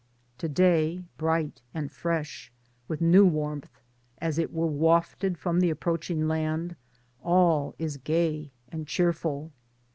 [0.39, 2.51] To day, bright and fresh,
[2.87, 3.79] with new warmth,
[4.17, 6.75] as it were wafted from the approaching land
[7.23, 9.51] ŌĆö ^all is gay and cheerful.